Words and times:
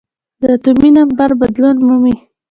د 0.41 0.43
اتومي 0.55 0.89
نمبر 0.97 1.29
بدلون 1.41 1.75
مومي. 1.87 2.15